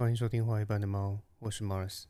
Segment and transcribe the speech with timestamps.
[0.00, 2.04] 欢迎收听画一半的猫，我是 Mars。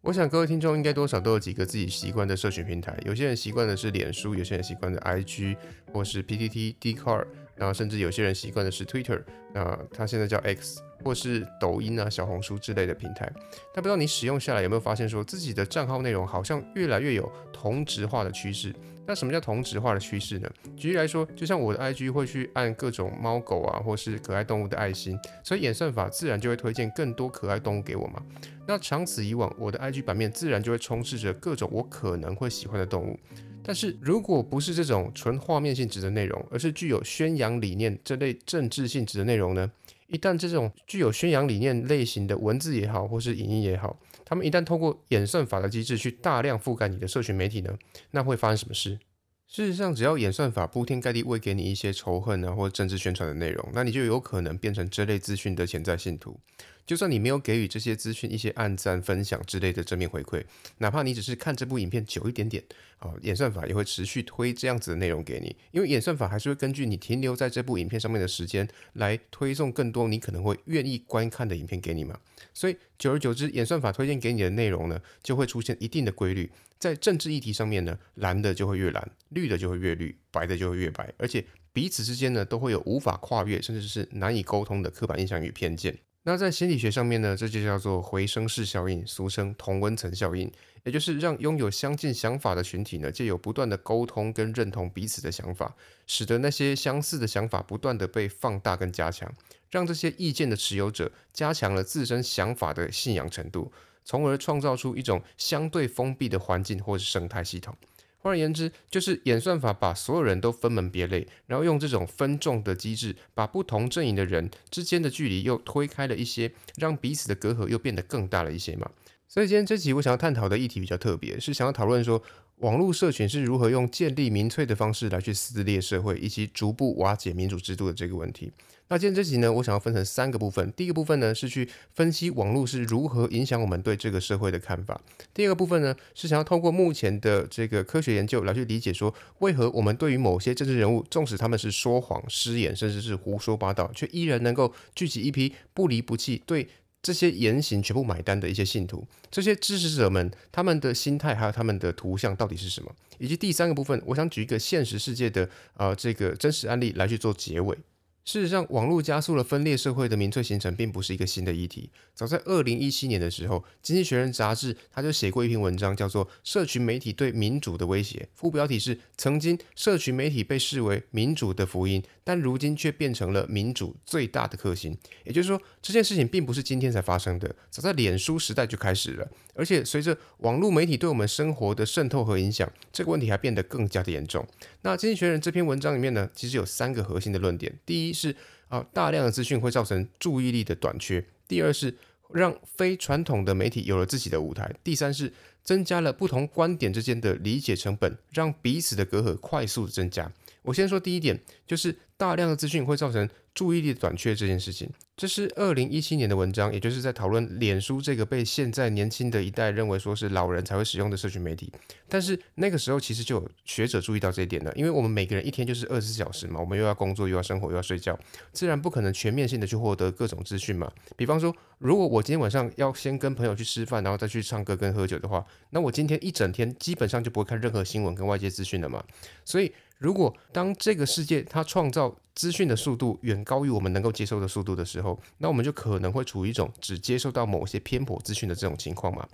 [0.00, 5.56] 我想各位听众应该多少都有几个自己习惯的社群平台，有些人习惯的是脸书，有些人习惯的 IG
[5.92, 7.26] 或是 PTT、d c a r
[7.56, 13.30] 然后甚至有些人习惯的是 Twitter，那它现在叫 X，或是抖音啊、小红书之类的平台。
[13.74, 18.74] 但不知道你使用下来有没有发现，说自己的账号内容好像越来越有同质化的趋势。
[19.06, 20.50] 那什么叫同质化的趋势呢？
[20.74, 28.22] 举例来说，就像我的 IG 会去按各种猫狗啊，或是可爱动物的爱心，所以演算法自然就会推荐更多可爱动物给我嘛。
[28.66, 33.18] 那长此以往，我的 IG 版面自然就会充斥着各种我可能会喜欢的动物。
[33.62, 39.70] 但是如果不是这种纯画面性质的内容，而是具有宣扬理念这类政治性质的内容呢？
[40.08, 47.76] 一旦这种具有宣扬理念类型的文字也好，或是影音也好，他们一旦透过演算法的机制去大量覆盖你的社群媒体呢，
[48.10, 48.98] 那会发生什么事？
[49.46, 56.40] 事实上，只要演算法铺天盖地喂给你一些仇恨啊，或政治宣传的内容，那你就有可能变成这类资讯的潜在信徒。
[56.86, 60.44] 就算你没有给予这些资讯一些按赞、分享之类的正面回馈，
[60.78, 62.62] 哪怕你只是看这部影片久一点点，
[62.98, 72.18] 啊，演算法也会持续推这样子的内容给你，因为演算法还是会根据你停留在这部影片上面的时间来推送更多你可能会愿意观看的影片给你嘛。
[72.52, 76.50] 所以久而久之，演算法推荐给你的内容呢，就会出现一定的规律。
[76.78, 85.96] 在政治议题上面呢，蓝的就会越蓝，绿的就会越绿，白的就会越白，而且彼此之间呢，都会有无法跨越，甚至是难以沟通的刻板印象与偏见。
[86.26, 90.50] 那在心理学上面呢，这就叫做回声式效应，俗称同温层效应，
[90.82, 99.30] 也就是让拥有相近想法的群体呢，借由不断的沟通跟认同彼此的想法，使得那些相似的想法不断的被放大跟加强，
[99.70, 103.70] 让这些意见的持有者加强了自身想法的信仰程度，
[104.02, 107.76] 从而创造出一种相对封闭的环境或是生态系统。
[108.24, 118.90] 换而言之，就是演算法把所有人都分门别类，然后用这种分众的机制，把不同阵营的人之间的距离又推开了一些，让彼此的隔阂又变得更大了一些嘛。
[119.28, 122.22] 所以今天这集我想要探讨的议题比较特别，是想要讨论说。
[122.58, 128.52] 网络社群是如何用建立民粹的方式来去撕裂社会，以及逐步瓦解民主制度的这个问题？
[128.88, 130.72] 那今天这集呢，我想要分成三个部分。
[130.72, 135.00] 第一个部分呢，是去分析网络是如何影响我们对这个社会的看法。
[135.32, 146.68] 第二个部分呢，是想要通过目前的这个科学研究来去理解说，为何我们对于某些政治人物，纵使他们是说谎、失言，甚至是胡说八道，却依然能够聚集一批不离不弃对。
[147.04, 152.90] 这些言行全部买单的一些信徒，这些支持者们，他们的心态还有他们的图像到底是什么？
[153.18, 157.76] 以及第三个部分，我想举一个现实世界的呃这个真实案例来去做结尾。
[158.24, 161.90] 事实上，网络加速了分裂社会的民粹形成，并不是一个新的议题。
[162.14, 174.96] 早在二零一七年的时候，《经济学人》杂志他就写过一篇文章，叫做《社群媒体对民主的威胁》，副标题是“曾经社群媒体被视为民主的福音，但如今却变成了民主最大的克星”。
[175.24, 179.28] 也就是说，这件事情并不是今天才发生的，早在脸书时代就开始了。
[179.54, 184.46] 而且，随着网络媒体对我们生活的渗透和影响，这个问题还变得更加的严重。
[184.80, 188.34] 那《经济学人》这篇文章里面呢，其实有三个核心的论点：第一，是
[188.68, 191.94] 啊，大量的资讯会造成注意力的短缺；第二是
[192.32, 195.32] 让非传统的媒体有了自己的舞台；第三是
[195.62, 200.32] 增加了不同观点之间的理解成本，让彼此的隔阂快速增加。
[200.62, 204.90] 我先说第一点，就是大量的资讯会造成注意力短缺这件事情。
[205.16, 211.72] 这是二零一七年的文章，也就是在讨论脸书这个被现在年轻的一代认为说是老人才会使用的社群媒体。
[212.08, 218.18] 但是那个时候其实就有学者注意到这一点了，因为我们每个人一天就是二十四小时嘛，我们又要工作又要生活又要睡觉，
[218.52, 220.90] 自然不可能全面性的去获得各种资讯嘛。
[221.16, 229.04] 比方说，如果我今天晚上要先跟朋友去吃饭，然后再去唱歌跟喝酒的话，那我今天一整天基本上就不会看任何新闻跟外界资讯了嘛。
[229.44, 229.72] 所以。
[229.98, 239.26] 如果当这个世界它创造资讯的速度远高于我们能够接受的速度的时候，那我们就可能会处于一种只接受到某些偏颇资讯的这种情况嘛。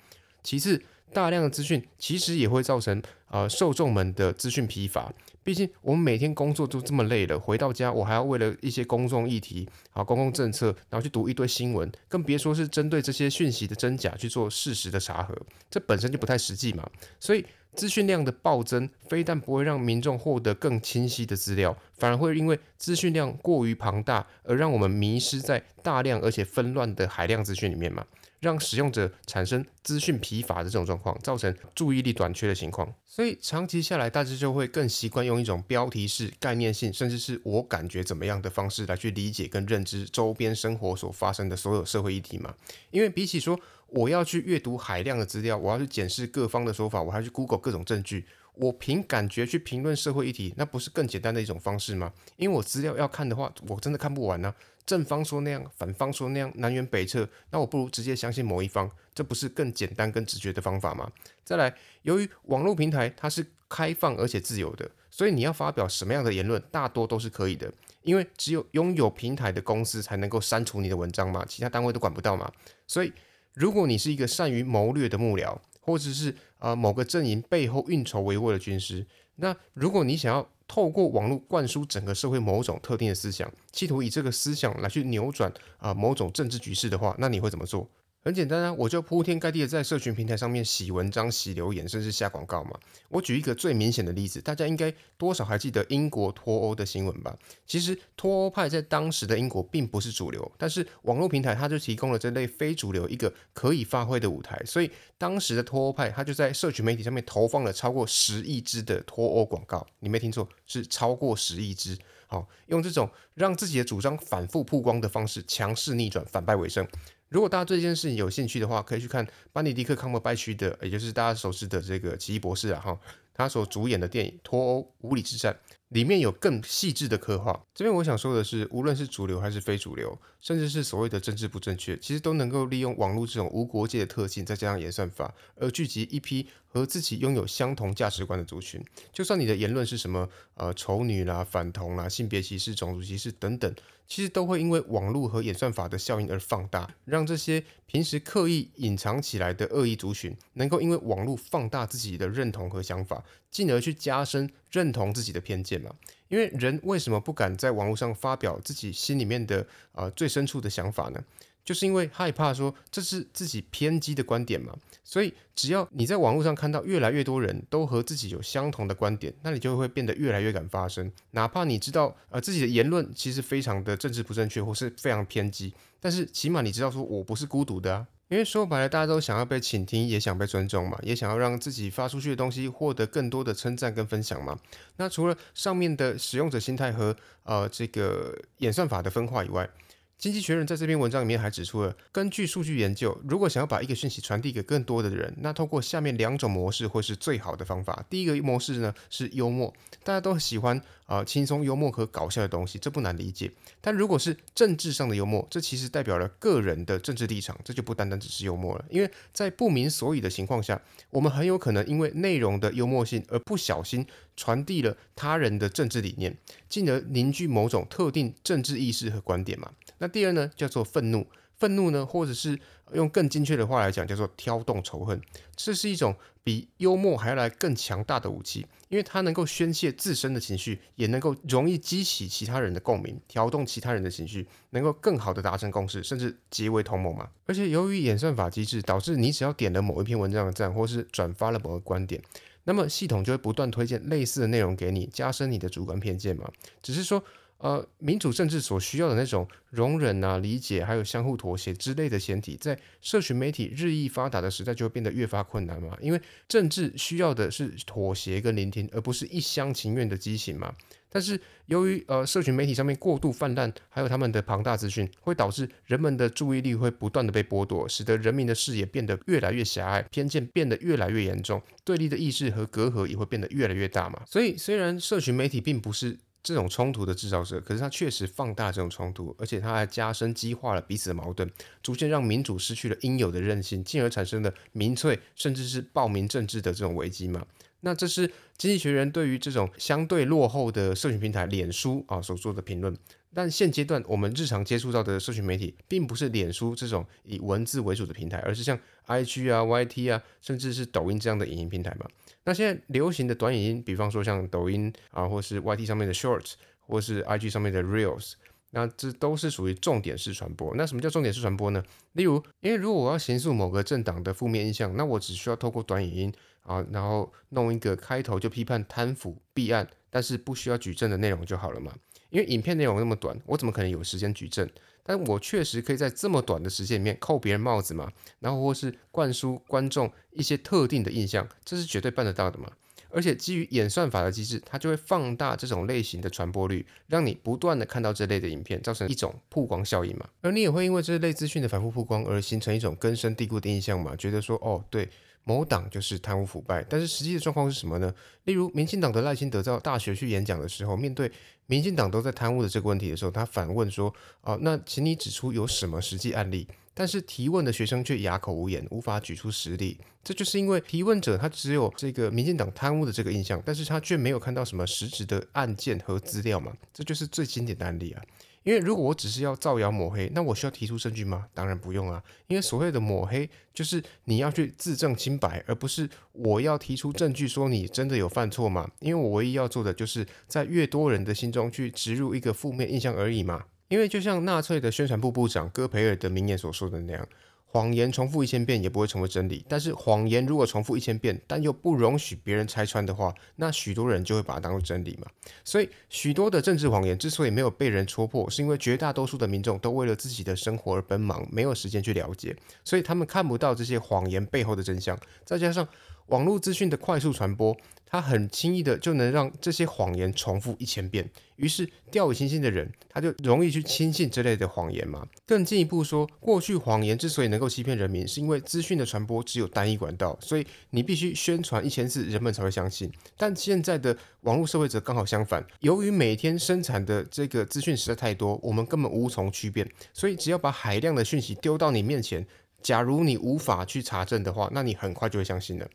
[0.42, 0.80] 其次，
[1.12, 5.12] 大量的资讯其实也会造成呃受众们的资讯疲乏。
[5.42, 15.34] 毕竟我们每天工作都这么累了，回到家我还要为了一些公众议题啊、公共政策，然后去读一堆新闻，更别说是针对这些讯息的真假去做事实的查核，
[15.70, 16.88] 这本身就不太实际嘛。
[17.18, 17.44] 所以。
[17.74, 28.04] 资讯量的暴增，非但不会让民众获得更清晰的资料，反而会因为资讯量过于庞大，而让我们迷失在大量而且纷乱的海量资讯里面嘛，
[28.40, 32.92] 让使用者产生资讯疲乏的这种状况，造成注意力短缺的情况。
[33.06, 42.54] 所以长期下来，大家就会更习惯用一种标题式、概念性，甚至是我感觉怎么样的方式来去理解跟认知周边生活所发生的所有社会议题嘛。
[42.90, 43.58] 因为比起说
[43.90, 48.26] 我要去阅读海量的资料，我要去检视各方的说法，我还要去 Google 各种证据。
[48.54, 52.12] 我凭感觉去评论社会议题，那不是更简单的一种方式吗？
[52.36, 54.54] 因为我资料要看的话，我真的看不完呢。
[54.84, 61.10] 正方说那样，反方说那样，南辕北辙，那我不如直接相信某一方，这不是更简单、更直觉的方法吗？
[61.44, 67.72] 再来，由于网络平台它是开放而且自由的，所以你要发表什么样的言论，大多都是可以的。
[68.02, 72.50] 因为只有拥有平台的公司才能够删除你的文章嘛，其他单位都管不到嘛。
[72.86, 73.12] 所以，
[73.54, 79.06] 如果你是一个善于谋略的幕僚，或者是呃某个阵营背后运筹帷幄的军师，
[79.36, 87.88] 那如果你想要透过网络灌输整个社会某种特定的思想，企图以这个思想来去扭转啊某种政治局势的话，那你会怎么做？
[88.22, 92.78] 很简单啊，我就铺天盖地的在社群平台上面洗文章、洗留言，甚至下广告嘛。
[93.08, 97.34] 我举一个最明显的例子，大家应该多少还记得英国脱欧的新闻吧？
[97.66, 111.96] 其实脱欧派在当时的英国并不是主流，但是网络平台它就提供了这类非主流一个可以发挥的舞台，所以当时的脱欧派他就在社群媒体上面投放了超过十亿支的脱欧广告，你没听错，是超过十亿支。
[112.26, 116.86] 好，用这种让自己的主张反复曝光的方式，强势逆转，反败为胜。
[117.30, 122.98] 如果大家对这件事情有兴趣的话，可以去看班尼迪克·康伯拜区的，也就是大家熟知的这个奇异博士啊，哈，
[123.34, 125.52] 他所主演的电影《脱欧：无理之战》。
[125.90, 127.64] 里面有更细致的刻画。
[127.74, 138.80] 这边我想说的是，无论是主流还是非主流，甚至是所谓的政治不正确，其实都能够利用网络这种无国界的特性，再加上演算法，而聚集一批和自己拥有相同价值观的族群。
[139.12, 143.74] 就算你的言论是什么呃丑女啦、反同啦、性别歧视、种族歧视等等，
[144.06, 153.19] 其实都会因为网络和演算法的效应而放大，让这些平时刻意隐藏起来的恶意族群，能够因为网络放大自己的认同和想法，
[153.50, 155.80] 进而去加深认同自己的偏见。
[155.80, 155.94] 嘛，
[156.28, 161.22] 因为人为什么不敢在网络上发表自己心里面的呃最深处的想法呢？
[161.62, 164.74] 就是因为害怕说这是自己偏激的观点嘛。
[165.04, 171.10] 所以只要你在网络上看到越来越多人都和自己有相同的观点，那你就会变得越来越敢发声。
[171.32, 178.06] 哪怕你知道呃自己的言论其实非常的政治不正确或是非常偏激，但是起码你知道说我不是孤独的啊。
[178.30, 184.56] 因为说白了，大家都想要被倾听，也想被尊重嘛，也想要让自己发出去的东西获得更多的称赞跟分享嘛。
[184.98, 189.68] 那除了上面的使用者心态和呃这个演算法的分化以外，
[190.16, 198.04] 经济学人在这篇文章里面还指出了，根据数据研究，如果想要把一个讯息传递给更多的人，那通过下面两种模式会是最好的方法。
[198.08, 199.74] 第一个模式呢是幽默，
[200.04, 200.80] 大家都喜欢
[201.10, 203.50] 啊轻松幽默和搞笑的东西，这不难理解。
[203.80, 208.84] 但如果是政治上的幽默，这其实代表了个人的政治立场，这就不单单只是幽默了。
[208.88, 210.80] 因为在不明所以的情况下，
[211.10, 219.72] 我们很有可能因为内容的幽默性而不小心传递了他人的政治理念，进而凝聚某种特定政治意识和观点嘛。
[219.98, 221.26] 那第二呢，叫做愤怒。
[221.60, 222.58] 愤怒呢，或者是
[222.94, 225.20] 用更精确的话来讲，叫做挑动仇恨。
[225.54, 237.28] 这是一种比幽默还要来更强大的武器，因为它能够宣泄自身的情绪，也能够容易激起其他人的共鸣，挑动其他人的情绪，能够更好的达成共识，甚至结为同盟嘛。
[237.44, 242.22] 而且由于演算法机制，导致你只要点了某一篇文章的赞，或是转发了某个观点，
[242.64, 246.50] 那么系统就会不断推荐类似的内容给你，加深你的主观偏见嘛。
[246.82, 247.22] 只是说。
[247.60, 255.94] 呃，民主政治所需要的那种容忍啊、理解，还有相互妥协之类的前提，在社群媒体日益发达的时代，就会变得越发困难嘛。
[256.00, 260.74] 因为政治需要的是妥协跟聆听，而不是一厢情愿的激情嘛。
[261.12, 274.22] 但是由于呃，社群媒体上面过度泛滥，还有他们的庞大资讯，会导致人们的注意力会不断的被剥夺，使得人民的视野变得越来越狭隘，偏见变得越来越严重，对立的意识和隔阂也会变得越来越大嘛。
[274.24, 276.16] 所以虽然社群媒体并不是。
[276.42, 281.50] 这种冲突的制造者，可是他确实放大这种冲突，而且他还加深激化了彼此的矛盾，
[281.82, 287.46] 逐渐让民主失去了应有的韧性，进而产生了民粹甚至是暴民政治的这种危机嘛？
[287.82, 288.26] 那这是
[288.58, 292.94] 经济学人对于这种相对落后的社群平台脸书啊所做的评论。
[293.32, 302.06] 但现阶段我们日常接触到的社群媒体，并不是脸书这种以文字为主的平台，而是像 IG 啊、YT 啊，甚至是抖音这样的影音平台嘛？
[302.44, 308.32] 那现在流行的短影音，比方说像抖音啊，或是 YT 上面的 Shorts，或是 IG 上面的 Reels，
[308.70, 310.74] 那这都是属于重点式传播。
[310.74, 311.84] 那什么叫重点式传播呢？
[312.12, 316.32] 例如，因为如果我要形塑某个政党的负面印象，那我只需要透过短影音
[316.62, 321.92] 啊，然后弄一个开头就批判贪腐弊案，但是不需要举证的内容就好了嘛。
[322.30, 324.68] 因为影片内容那么短，我怎么可能有时间举证？
[325.02, 332.70] 但我确实可以在这么短的时间里面扣别人帽子嘛，然后或是灌输观众一些特定的印象，这是绝对办得到的嘛。
[333.12, 340.28] 而且基于演算法的机制，它就会放大这种类型的传播率，让你不断的看到这类的影片，造成一种曝光效应嘛。
[340.42, 345.08] 而你也会因为这类资讯的反复曝光而形成一种根深蒂固的印象嘛，觉得说哦对，
[345.50, 346.84] 某党就是贪污腐败。
[346.88, 348.14] 但是实际的状况是什么呢？
[348.44, 351.30] 例如民进党的赖清德到大学去演讲的时候，面对
[351.66, 356.66] 民进党都在贪污的这个问题的时候，他反问说啊，那请你指出有什么实际案例？
[356.94, 359.98] 但是提问的学生却哑口无言，无法举出实例。
[360.22, 366.72] 这就是因为提问者他只有这个民进党贪污的这个印象，但是他却没有看到什么实质的案件和资料嘛。
[366.92, 368.22] 这就是最经典的案例啊。
[368.62, 371.46] 因为如果我只是要造谣抹黑，那我需要提出证据吗？
[371.54, 372.22] 当然不用啊。
[372.46, 378.90] 因为所谓的抹黑，就是你要去自证清白，而不是我要提出证据说你真的有犯错嘛。
[379.00, 383.64] 因为我唯一要做的，就是在越多人的心中去植入一个负面印象而已嘛。
[383.88, 387.28] 因为就像纳粹的宣传部部长戈培尔的名言所说的那样，
[387.72, 389.64] 谎言重复一千遍也不会成为真理。
[389.68, 395.28] 但是谎言如果重复一千遍，但又不容许别人拆穿的话，那许多人就会把它当做真理嘛。
[395.64, 405.16] 所以许多的政治谎言之所以没有被人戳破，是因为绝大多数的民众都为了自己的生活而奔忙，没有时间去了解，所以他们看不到这些谎言背后的真相。
[405.44, 405.86] 再加上
[406.30, 407.76] 网络资讯的快速传播。
[408.12, 415.24] 它很轻易的就能让这些谎言重复一千遍，于是掉以轻心的人，他就容易去轻信这类的谎言嘛。
[415.46, 423.08] 更进一步说，过去谎言之所以能够欺骗人民，是因为资讯的传播只有单一管道，所以你必须宣传一千次，人们才会相信。
[423.36, 432.44] 但现在的网络社会则刚好相反，由于每天生产的这个资讯实在太多，我们根本无从区辨，所以只要把海量的讯息丢到你面前，
[432.82, 435.88] 假如你无法去查证的话，那你很快就会相信了。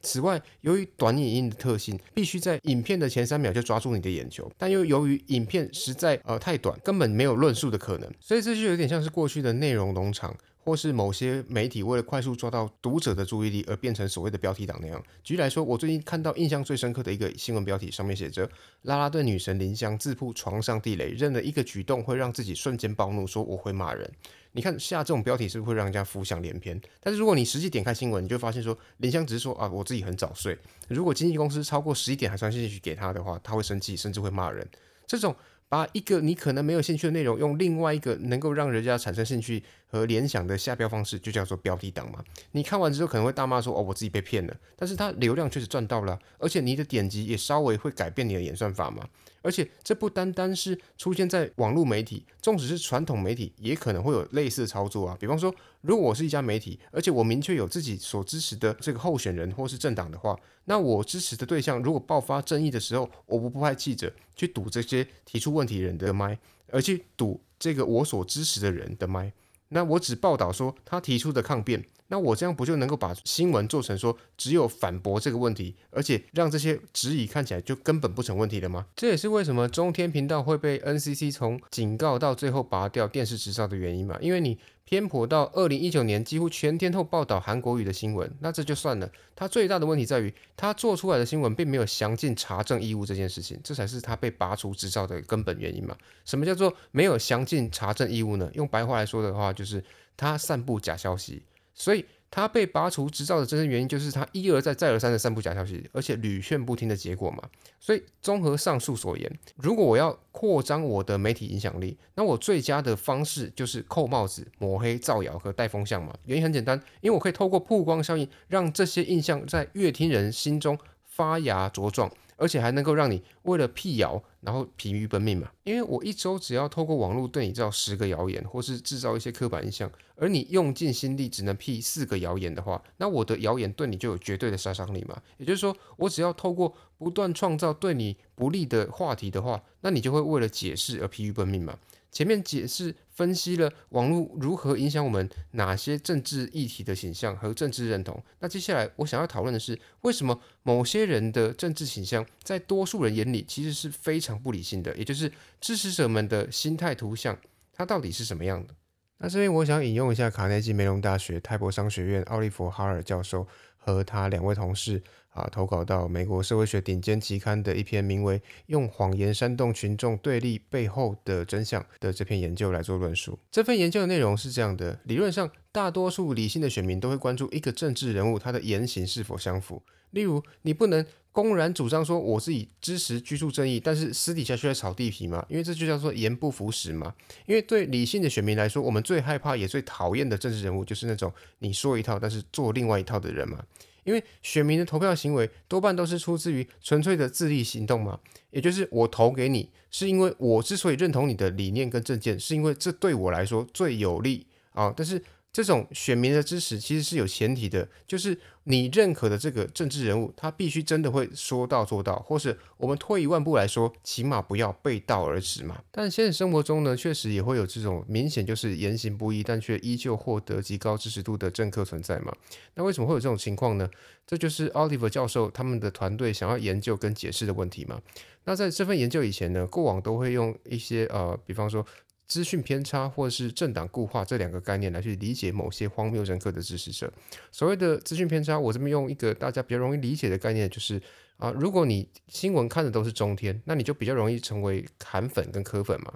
[0.00, 10.36] 此外，由于短影音的特性，必须在影片的前三秒就抓住你的眼球，但又由于影片实在呃太短，根本没有论述的可能，所以这就有点像是过去的内容农场，
[10.68, 15.02] 或是某些媒体为了快速抓到读者的注意力而变成所谓的标题党那样。
[15.24, 18.46] 举例来说，我最近看到印象最深刻的一个新闻标题，上面写着
[18.84, 24.12] “拉拉队女神林香自曝床上地雷，认了一个举动会让自己瞬间暴怒，说我会骂人”。
[24.52, 26.78] 你看下这种标题是不是会让人家浮想联翩？
[27.00, 30.54] 但是如果你实际点开新闻，你就发现说林香只是说啊，我自己很早睡。
[30.88, 34.68] 如果经纪公司超过十一点还传信息给他的话，他会生气，甚至会骂人。
[35.06, 35.34] 这种
[35.68, 42.24] 把一个你可能没有兴趣的内容，用另外一个能够让人家产生兴趣和联想的下标方式，就叫做标题党嘛。
[42.52, 44.56] 你看完之后可能会大骂说哦，我自己被骗了。
[44.76, 49.06] 但是它流量确实赚到了，而且你的点击也稍微会改变你的演算法嘛。
[49.42, 55.16] 而且这不单单是出现在网络媒体，纵使是传统媒体，也可能会有类似操作啊。
[55.18, 66.38] 比方说，如果我是一家媒体，而且我明确有自己所支持的这个候选人或是政党的话，那我支持的对象如果爆发争议的时候，我不派记者去堵这些提出问题人的麦，
[66.70, 69.32] 而去堵这个我所支持的人的麦，
[69.70, 71.84] 那我只报道说他提出的抗辩。
[72.10, 78.86] 那我这样不就能够把新闻做成说只有反驳这个问题，而且让这些质疑看起来就根本不成问题了吗？
[78.96, 84.16] 这也是为什么中天频道会被 NCC 从警告到最后拔掉电视执照的原因嘛？
[84.22, 89.10] 因为你偏颇到二零一九年几乎全天候报道韩国语的新闻，那这就算了。
[89.36, 95.94] 他最大的问题在于他做出来的新闻并没有详尽查证义务这件事情，这才是他被拔除执照的根本原因嘛？
[96.24, 98.50] 什么叫做没有详尽查证义务呢？
[98.54, 99.84] 用白话来说的话，就是
[100.16, 101.42] 他散布假消息。
[101.74, 107.42] 所以他被拔除执照的真正原因，就是他一而再、再而三的散布假消息，而且屡劝不听的结果嘛。
[107.80, 116.14] 所以综合上述所言，如果我要扩张我的媒体影响力，那我最佳的方式就是扣帽子、抹黑、造谣和带风向嘛。
[116.26, 122.10] 原因很简单，因为我可以透过曝光效应，让这些印象在乐听人心中发芽茁壮。
[122.38, 125.50] 而且还能够让你为了辟谣，然后疲于奔命嘛？
[125.64, 135.20] 因为我一周只要透过网络对你造十个谣言，或是制造一些刻板印象，而你用尽心力只能辟四个谣言的话，那我的谣言对你就有绝对的杀伤力嘛？
[135.36, 141.76] 也就是说，我只要透过不断创造对你不利的话题的话，那你就会为了解释而疲于奔命嘛？
[142.10, 157.38] 前面解释分析了网络如何影响我们哪些政治议题的形象和政治认同，那接下来我想要讨论的是，为什么某些人的政治倾向在多数人眼里其实是非常不理性的，也就是支持者们的心态图像，
[157.72, 158.74] 它到底是什么样的？
[159.18, 163.46] 那这边我想引用一下卡内基梅隆大学泰伯商学院奥利弗哈尔教授
[163.78, 173.38] 和他两位同事啊投稿到美国社会学顶尖期刊的一篇名为《用谎言煽动群众对立背后的真相》的这篇研究来做论述。
[173.50, 179.82] 这份研究的内容是这样的：理论上，大多数理性的选民都会关注一个政治人物他的言行是否相符。
[180.10, 185.44] 例如，你不能公然主张说我是以支持居住正义，但是私底下却在炒地皮嘛？
[185.50, 187.14] 因为这就叫做言不符实嘛。
[187.44, 193.62] 因为对理性的选民来说，我们最害怕也最讨厌的政治人物就是那种你说一套，但是做另外一套的人嘛。
[194.04, 198.18] 因为选民的投票行为多半都是出自于纯粹的自利行动嘛，
[198.50, 204.92] 也就是我投给你，是因为我之所以认同你的理念跟政见，是因为这对我来说最有利啊。
[204.96, 215.82] 但是这种选民的支持其实是有前提的，就是你认可的这个政治人物，他必须真的会说到做到，或是我们退一万步来说，起码不要背道而驰嘛。
[215.90, 222.32] 但现实生活中呢，确实也会有这种明显就是言行不一，但却依旧获得极高支持度的政客存在嘛。
[222.74, 223.88] 那为什么会有这种情况呢？
[224.26, 228.00] 这就是 Oliver 教授他们的团队想要研究跟解释的问题嘛。
[228.44, 231.84] 那在这份研究以前呢，过往都会用一些呃，比方说。
[232.28, 237.10] 资讯偏差或是政党固化这两个概念来去理解某些荒谬人格的支持者。
[237.50, 241.00] 所谓的资讯偏差，我这边用一个大家比较容易理解的概念，就是
[241.38, 246.12] 啊，如果你新闻看的都是中天，那你就比较容易成为韩粉跟科粉嘛。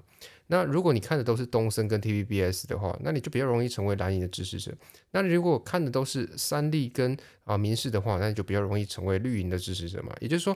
[0.48, 4.70] 那如果你看的都是东森跟 TVBS 的话，那你就比较容易成为蓝营的支持者。
[5.12, 10.14] 那如果看的都是三立跟啊民视的话，那你就比较容易成为绿营的支持者嘛。
[10.20, 10.54] 也就是说。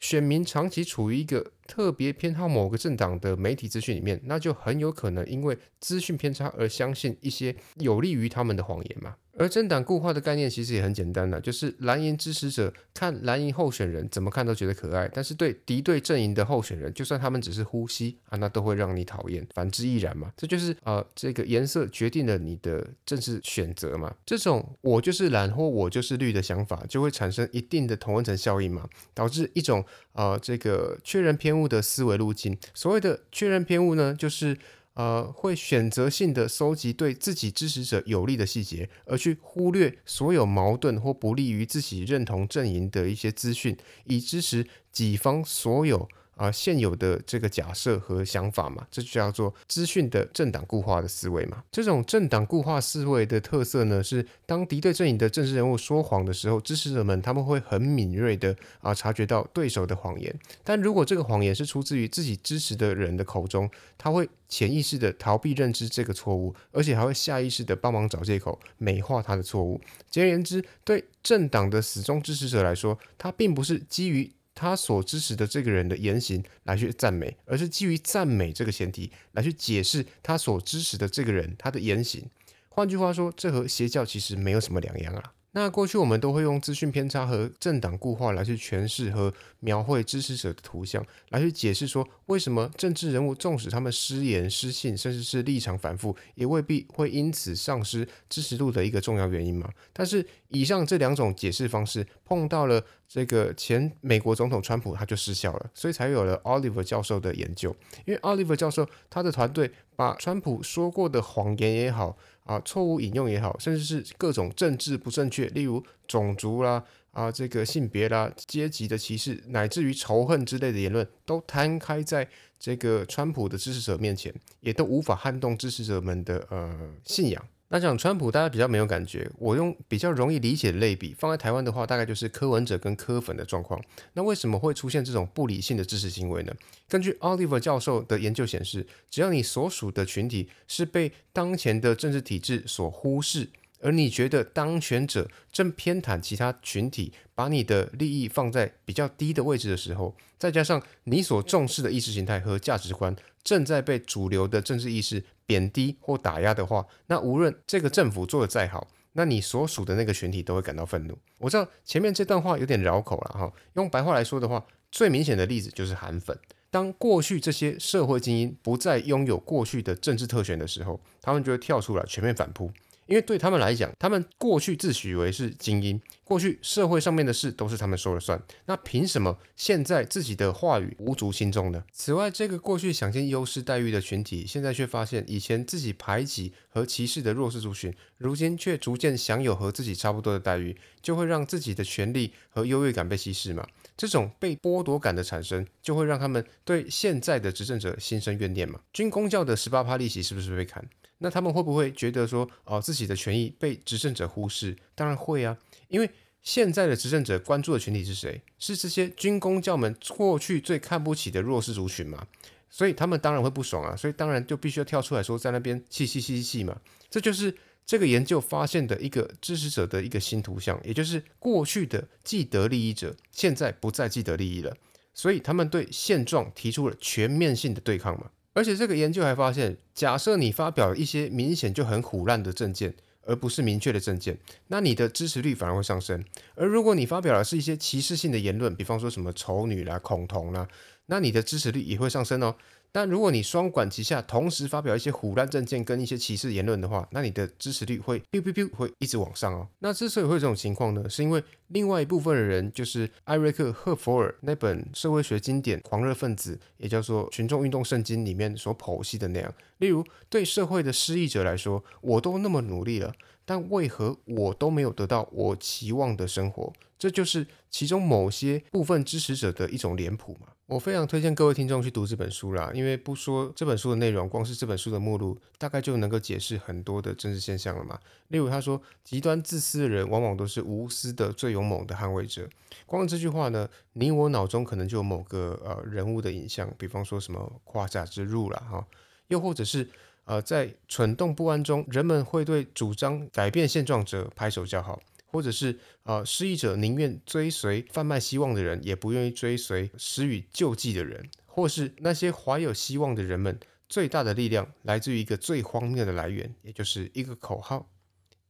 [0.00, 9.14] 选民长期处于一个特别偏好某个政党的媒体资讯里面，那就很有可能因为资讯偏差而相信一些有利于他们的谎言嘛。
[9.40, 19.46] 而政党固化的概念其实也很简单的，就是蓝营支持者看蓝营候选人怎么看都觉得可爱，但是对敌对阵营的候选人，就算他们只是呼吸啊，那都会让你讨厌。
[19.54, 24.14] 反之亦然嘛，这就是呃这个颜色决定了你的政治选择嘛。
[24.26, 29.82] 这种我就是蓝或我就是绿的想法，就会产生一定的同温层效应嘛，导致一种
[30.12, 32.54] 呃这个确认偏误的思维路径。
[32.74, 34.58] 所谓的确认偏误呢，就是。
[35.00, 46.06] 呃，会选择性的收集对自己支持者有利的细节，而去忽略所有矛盾或不利于自己认同阵营的一些资讯，以支持己方所有。
[46.40, 51.62] 啊，现有的这个假设和想法嘛，这就叫做资讯的政党固化的思维嘛。
[51.70, 60.34] 这种政党固化思维的特色呢，是当敌对阵营的政治人物说谎的时候，支持者们他们会很敏锐的啊察觉到对手的谎言。
[60.64, 69.78] 但如果这个谎言是出自于自己支持的人的口中，他会潜意识的逃避认知这个错误，而且还会下意识的帮忙找借口美化他的错误。
[70.08, 74.32] 简而言之，对政党的死忠支持者来说，他并不是基于。
[74.60, 82.28] 他所支持的这个人的言行来去赞美，而是基于赞美这个前提来去解释他所支持的这个人他的言行。
[82.68, 85.32] 换句话说，这和邪教其实没有什么两样啊。
[85.52, 99.68] 那过去我们都会用资讯偏差和政党固化来去诠释和描绘支持者的图像，来去解释说为什么政治人物纵使他们失言失信，甚至是立场反复，也未必会因此丧失支持度的一个重要原因嘛。
[99.92, 107.74] 但是以上这两种解释方式碰到了这个前美国总统川普，他就失效了，所以才有了 Oliver 教授的研究。
[108.06, 112.16] 因为 Oliver 教授他的团队把川普说过的谎言也好。
[112.50, 116.82] 啊，错误引用也好，甚至是各种政治不正确，例如种族啦、
[117.12, 127.40] 啊这个性别啦、阶级的歧视，乃至于仇恨之类的言论，都摊开在这个川普的支持者面前，也都无法撼动支持者们的呃信仰。
[127.72, 129.30] 那讲川普，大家比较没有感觉。
[129.38, 133.80] 我用比较容易理解的类比，放在台湾的话，大概就是柯文哲跟柯粉的状况。
[134.14, 136.52] 那为什么会出现这种不理性的支持行为呢？
[136.88, 143.48] 根据 Oliver 教授的研究显示，只要你所属的群体是被当前的政治体制所忽视，
[143.80, 155.22] 而你觉得当权者正偏袒其他群体，把你的利益放在比较低的位置的时候，再加上你所重视的意识形态和价值观正在被主流的政治意识。
[155.50, 161.18] 贬低或打压的话，那无论这个政府做的再好，那你所属的那个群体都会感到愤怒。
[161.38, 166.38] 我知道前面这段话有点绕口了哈，用白话来说的话，最明显的例子就是韩粉。
[166.70, 172.70] 当过去这些社会精英不再拥有过去的政治特权的时候，他们就会跳出来全面反扑。
[173.10, 181.82] 因为对他们来讲，他们过去自诩为是精英，过去社会上面的事都是他们说了算，那凭什么现在自己的话语无足轻重呢？
[181.92, 193.66] 此外，这个过去享尽优势待遇的群体，现在却发现以前自己排挤和歧视的弱势族群，如今却逐渐享有和自己差不多的待遇，就会让自己的权利和优越感被稀释嘛？
[193.96, 198.78] 这种被剥夺感的产生，就会让他们对现在的执政者心生怨念嘛？
[198.92, 200.88] 军公教的十八趴利息是不是被砍？
[201.22, 204.76] 那他们会不会觉得说，哦，自己的权益被执政者忽视？
[204.94, 205.56] 当然会啊，
[205.88, 206.10] 因为
[206.42, 208.42] 现在的执政者关注的群体是谁？
[208.58, 212.26] 是这些军工教们过去最看不起的弱势族群嘛？
[212.70, 216.80] 所以他们当然会不爽啊，所以当然就必须要跳出来说，在那边气气气气嘛。
[217.10, 217.54] 这就是
[217.84, 224.74] 这个研究发现的一个支持者的一个新图像，也就是过去的既得利益者现在不再既得利益了，
[225.12, 228.30] 所以他们对现状提出了全面性的对抗嘛。
[228.60, 232.94] 而且这个研究还发现，假设你发表一些明显就很虎烂的证件。
[233.26, 234.36] 而不是明确的证件，
[234.68, 236.24] 那你的支持率反而会上升。
[236.56, 240.66] 而如果你发表的是一些歧视性的言论，比方说什么丑女啦、恐同啦，
[241.06, 242.56] 那你的支持率也会上升哦。
[242.92, 249.68] 但如果你双管齐下，同时发表一些虎烂政见跟一些歧视言论的话，那你的支持率会 biu biu biu 会一直往上哦。
[249.78, 259.54] 那之所以会有这种情况呢，是因为另外一部分的人，就是艾瑞克·赫佛尔那本社会学经典《狂热分子》，也叫做《群众运动圣经》里面所剖析的那样。
[259.78, 266.72] 例如，对社会的失意者来说，我都那么努力了，但为何我都没有得到我期望的生活？
[266.98, 270.48] 这就是其中某些部分支持者的一种脸谱嘛。
[270.70, 277.98] 我非常推荐各位听众去读这本书啦，因为不说这本书的内容，光是这本书的目录，大概就能够解释很多的政治现象了嘛。
[278.28, 282.48] 例如，他说极端自私的人往往都是无私的最勇猛的捍卫者。
[282.86, 288.86] 光这句话呢，你我脑中可能就有某个呃人物的影像，比方说什么胯下之辱了哈，
[289.26, 289.88] 又或者是
[290.24, 295.00] 呃在蠢动不安中，人们会对主张改变现状者拍手叫好。
[295.30, 307.88] 或者是呃，失意者宁愿追随贩卖希望的人，也不愿意追随施予救济的人，或是那些怀有希望的人们，最大的力量来自于一个最荒谬的来源，也就是一个口号、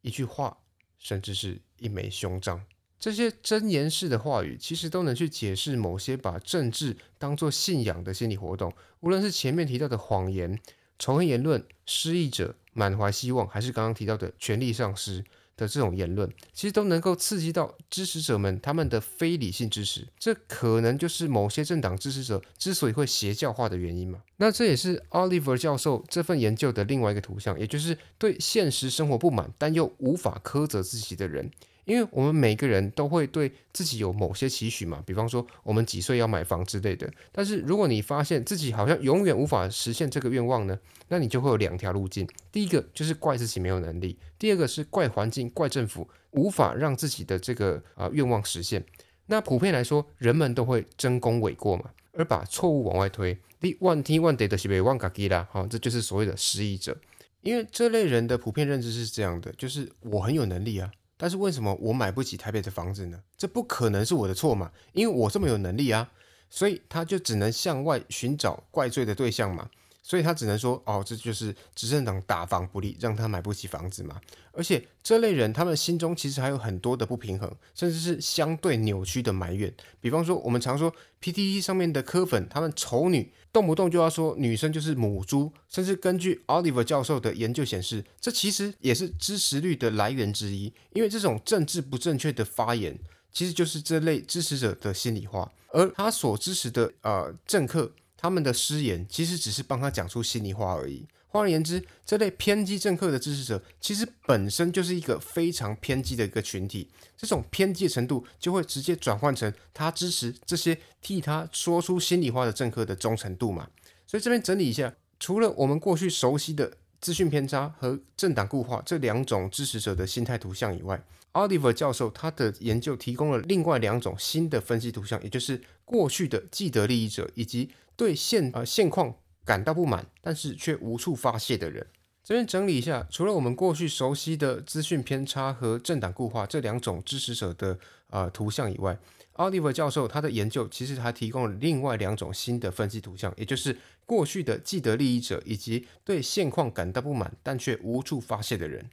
[0.01, 0.59] 一句话，
[0.99, 2.65] 甚至是一枚胸章。
[2.99, 10.59] 这些箴言式的话语，其实都能去解释某些把政治当作信仰的心理活动，无论是前面提到的谎言、
[10.99, 15.25] 仇恨言论、失意者满怀希望，还是刚刚提到的权力丧失。
[15.61, 24.23] 的这种言论，其实都能够刺激到支持者们他们的非理性支持，这可能就是某些政党支持者之所以会邪教化的原因嘛。
[24.39, 31.51] 那这也是 Oliver 教授这份研究的另外一个图像，也就是对现实生活不满但又无法苛责自己的人。
[31.91, 37.13] 因为我们每个人都会对自己有某些期许嘛，比方说我们几岁要买房之类的。
[37.33, 42.29] 但是如果你发现自己好像永远无法实现这个愿望呢，那你就会有两条路径。
[42.53, 48.85] 第一个就是怪自己没有能力，第二个是怪环境、怪政府无法让自己的这个啊愿望实现。
[49.27, 53.37] 那普遍来说，人们都会争功诿过嘛，而把错误往外推。
[53.59, 56.97] 第 one t one day 的是被忘嘎给啦，好，这就是所谓的失意者。
[57.41, 60.89] 因为这类人的普遍认知是这样的，就是我很有能力啊。
[61.23, 63.23] 但是为什么我买不起台北的房子呢？
[63.37, 66.11] 这不可能是我的错嘛，因为我这么有能力啊，
[66.49, 69.69] 所以他就只能向外寻找怪罪的对象嘛。
[70.03, 74.21] 所以他只能说，哦，这就是执政党打房不利，让他买不起房子嘛。
[74.53, 79.73] 而且这类人，他们心中其实还有很多的不平衡，甚至是相对扭曲的埋怨。
[80.01, 90.73] 比方说，我们常说 PTT 上面的科粉，他们丑女，动不动就要说女生就是母猪，甚至根据 Oliver 教授的研究显示，这其实也是支持率的来源之一。
[90.93, 92.99] 因为这种政治不正确的发言，
[93.31, 97.93] 其实就是这类支持者的心里话，而他所支持的呃政客。
[98.21, 101.07] 他们的失言其实只是帮他讲出心里话而已。
[101.29, 106.91] 换而言之，这类偏激政客的支持者其实本身就是一个非常偏激的一个群体。
[107.17, 113.67] 这种偏激程度就会直接转换成他支持这些替他说出心里话的政客的忠诚度嘛。
[114.07, 121.03] 所以这边整理一下，除了我们过去熟悉的资讯偏差和政党固化这两种支持者的心态图像以外
[121.33, 127.71] ，Oliver 教授他的研究提供了另外两种新的分析图像，也就是过去的既得利益者以及。
[128.01, 131.87] 对现呃现况感到不满，但是却无处发泄的人，
[132.25, 138.99] 这边整理一下，除了我们过去熟悉的资讯偏差和政党固化这两种支持者的呃图像以外
[139.35, 148.89] ，Oliver 教授他的研究其实还提供了另外两种新的分析图像，也就是过去的既得利益者以及对现况感到不满但却无处发泄的人。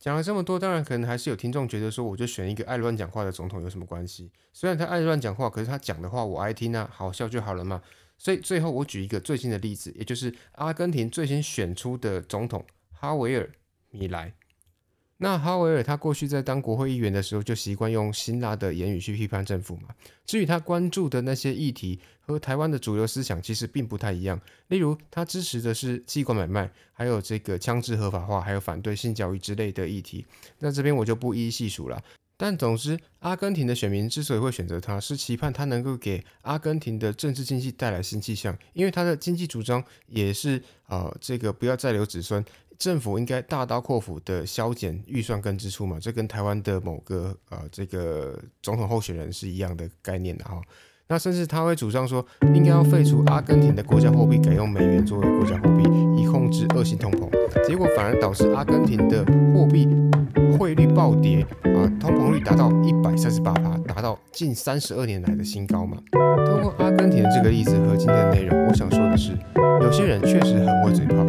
[0.00, 4.32] 讲了这么多，当然可能还是有听众觉得说，我就选一个爱乱讲话的总统有什么关系？
[4.52, 7.82] 虽然他爱乱讲话，可是他讲的话我爱听啊，好笑就好了嘛。
[8.20, 13.50] 所以最后我举一个最新的例子，也就是阿根廷最新选出的总统哈维尔
[13.90, 14.30] 米莱。
[15.16, 19.88] 那哈维尔他过去在当国会议员的时候，就习惯用辛辣的言语去批判政府嘛。
[20.26, 30.26] 至于他关注的那些议题和台湾的主流思想其实并不太一样，例如他支持的是器官买卖，还有这个枪支合法化，还有反对性教育之类的议题。
[30.58, 32.02] 那这边我就不一一细数了。
[32.42, 42.42] 但总之，阿根廷的选民之所以会选择他，是期盼他能够给阿根廷的政治经济带来新气象，因为他的经济主张也是呃这个不要再留子孙。
[42.78, 50.58] 政府应该大刀阔斧的削减预算跟支出嘛，这跟台湾的某个呃这个总统候选人是一样的概念的哈。
[51.08, 52.24] 那甚至他会主张说，
[52.54, 55.82] 应该要废除阿根廷的国家货币，改用美元作为国家货币，
[56.16, 57.28] 以控制恶性通膨。
[57.66, 59.22] 结果反而导致阿根廷的
[59.52, 59.86] 货币
[60.70, 65.96] 汇率暴跌啊，通膨率达到一百三十八趴，达到近三十二年来的新高嘛。
[66.46, 69.32] 通过阿根廷的这个例子和今天的内容，我想说的是，
[69.82, 71.26] 有些人确实很会嘴炮，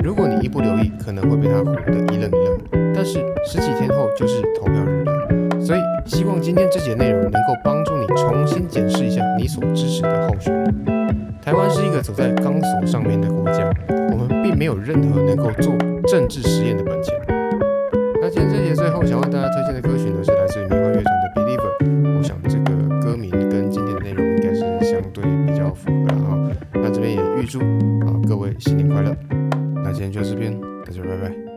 [0.00, 2.94] 如果你一不留意，可能会被他唬得一愣一愣。
[2.94, 11.36] 但是十几天后就是投票日了，所以希望今天这节内容能够帮助你重新检视一下你所支持的候选人。
[11.42, 15.76] 台湾是一个走在钢索上面的国家，我们并没有任何能够做
[16.06, 17.12] 政治实验的本钱。
[18.34, 22.14] 今天这节最后想为大家推荐的歌曲呢，是来自于迷幻乐团的《Believer》。
[22.18, 26.50] 我想这个歌名跟今天的内容应该是相对比较符合了哈。
[26.72, 29.16] 那这边也预祝啊各位新年快乐。
[29.84, 30.52] 那今天就到这边，
[30.84, 31.53] 大家拜拜。